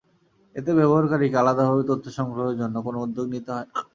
এতে 0.55 0.71
ব্যবহারকারীকে 0.73 1.37
আলাদাভাবে 1.39 1.83
তথ্য 1.89 2.05
সংগ্রহের 2.17 2.59
জন্য 2.61 2.75
কোনো 2.85 2.97
উদ্যোগ 3.05 3.25
নিতে 3.33 3.49
হয় 3.51 3.67
না। 3.67 3.79